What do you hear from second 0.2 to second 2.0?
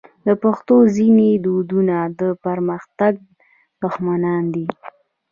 د پښتنو ځینې دودونه